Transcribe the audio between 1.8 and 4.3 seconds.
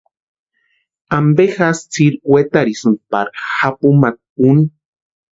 tsiri wetarhisïnki pari japumata